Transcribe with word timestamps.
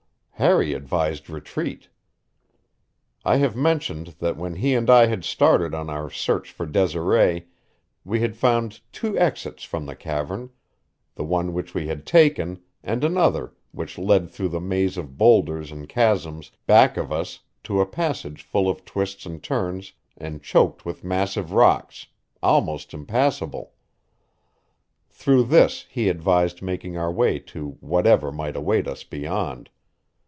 Harry 0.41 0.73
advised 0.73 1.29
retreat. 1.29 1.87
I 3.23 3.35
have 3.37 3.55
mentioned 3.55 4.15
that 4.17 4.37
when 4.37 4.55
he 4.55 4.73
and 4.73 4.89
I 4.89 5.05
had 5.05 5.23
started 5.23 5.75
on 5.75 5.87
our 5.87 6.09
search 6.09 6.51
for 6.51 6.65
Desiree 6.65 7.45
we 8.03 8.21
had 8.21 8.35
found 8.35 8.79
two 8.91 9.15
exits 9.19 9.63
from 9.63 9.85
the 9.85 9.95
cavern 9.95 10.49
the 11.13 11.23
one 11.23 11.53
which 11.53 11.75
we 11.75 11.85
had 11.85 12.07
taken 12.07 12.59
and 12.83 13.03
another 13.03 13.53
which 13.71 13.99
led 13.99 14.31
through 14.31 14.49
the 14.49 14.59
maze 14.59 14.97
of 14.97 15.15
boulders 15.15 15.71
and 15.71 15.87
chasms 15.87 16.49
back 16.65 16.97
of 16.97 17.11
us 17.11 17.41
to 17.65 17.79
a 17.79 17.85
passage 17.85 18.41
full 18.41 18.67
of 18.67 18.83
twists 18.83 19.27
and 19.27 19.43
turns 19.43 19.93
and 20.17 20.41
choked 20.41 20.85
with 20.87 21.03
massive 21.03 21.51
rocks, 21.51 22.07
almost 22.41 22.95
impassable. 22.95 23.73
Through 25.11 25.43
this 25.43 25.85
he 25.87 26.09
advised 26.09 26.63
making 26.63 26.97
our 26.97 27.11
way 27.11 27.37
to 27.39 27.77
whatever 27.79 28.31
might 28.31 28.55
await 28.55 28.87
us 28.87 29.03
beyond. 29.03 29.69